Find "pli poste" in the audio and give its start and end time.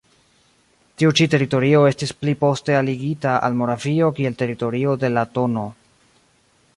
2.21-2.77